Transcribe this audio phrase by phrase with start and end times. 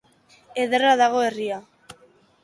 [0.61, 1.59] Ederra dago herria.